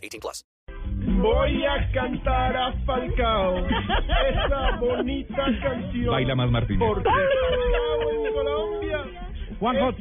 [0.00, 0.44] 18 plus.
[1.20, 6.06] Voy a cantar a Falcao esa bonita canción.
[6.10, 6.80] Baila más, Martínez.
[6.88, 8.98] Porque Falcao en Colombia.
[9.58, 9.92] Juanjo,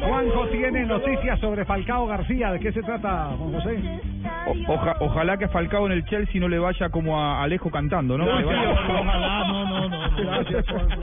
[0.00, 2.52] Juanjo tiene noticias sobre Falcao García.
[2.52, 4.00] ¿De qué se trata, Juan José?
[4.46, 7.68] O- oja- ojalá que a Falcao en el Chelsea no le vaya como a Alejo
[7.70, 8.26] cantando, ¿no?
[8.26, 10.16] Gracias, vaya- ojalá, no, no, no.
[10.16, 11.02] Gracias, Juanjo.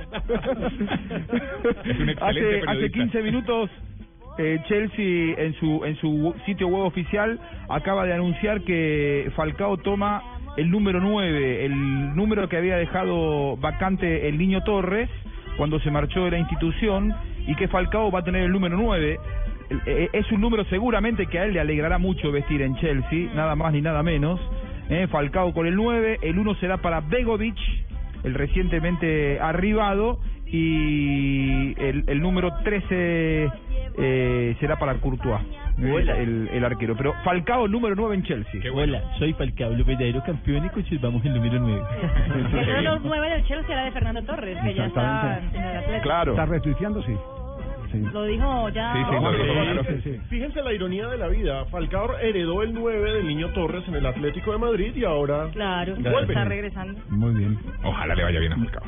[1.83, 2.97] Es un excelente hace, hace periodista.
[2.99, 3.69] 15 minutos
[4.37, 7.39] eh, Chelsea en su en su sitio web oficial
[7.69, 10.21] acaba de anunciar que Falcao toma
[10.57, 15.09] el número 9, el número que había dejado vacante el niño Torres
[15.57, 17.13] cuando se marchó de la institución
[17.47, 19.19] y que Falcao va a tener el número 9.
[19.69, 23.29] El- eh, Es un número seguramente que a él le alegrará mucho vestir en Chelsea,
[23.33, 24.39] nada más ni nada menos.
[24.89, 27.57] Eh, Falcao con el 9, el 1 será para Begovic,
[28.23, 31.64] el recientemente arribado, y
[31.95, 33.49] el, el número 13
[33.97, 35.41] eh, será para Courtois,
[35.79, 36.95] eh, el, el arquero.
[36.97, 38.61] Pero Falcao número 9 en Chelsea.
[38.73, 41.81] Hola, soy Falcao, el verdadero campeón y conservamos el número 9.
[42.51, 45.77] Uno de los nueve del Chelsea era de Fernando Torres, que ya está en el
[45.77, 46.03] Atlético.
[46.03, 46.31] Claro.
[46.31, 47.01] ¿Está retuiteando?
[47.03, 47.13] Sí.
[47.91, 47.99] sí.
[48.11, 48.93] Lo dijo ya.
[48.93, 49.61] Sí, sí, No, lo dijo, sí.
[49.61, 49.83] claro.
[49.85, 50.19] sí, sí.
[50.29, 51.65] Fíjense la ironía de la vida.
[51.65, 55.95] Falcao heredó el 9 del niño Torres en el Atlético de Madrid y ahora Claro,
[55.95, 56.33] Vuelve.
[56.33, 56.99] está regresando.
[57.09, 57.57] Muy bien.
[57.83, 58.83] Ojalá le vaya bien a Falcao.